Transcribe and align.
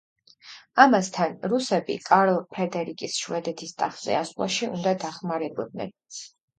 ამასთან, 0.85 1.35
რუსები 1.51 1.99
კარლ 2.09 2.41
ფრედერიკს 2.57 3.21
შვედეთის 3.27 3.79
ტახტზე 3.85 4.19
ასვლაში 4.25 4.75
უნდა 4.75 4.99
დახმარებოდნენ. 5.09 5.99